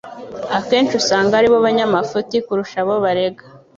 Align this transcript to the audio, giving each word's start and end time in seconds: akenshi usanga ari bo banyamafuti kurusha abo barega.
akenshi 0.57 0.93
usanga 1.01 1.31
ari 1.35 1.47
bo 1.51 1.57
banyamafuti 1.65 2.35
kurusha 2.45 2.77
abo 2.83 2.95
barega. 3.03 3.43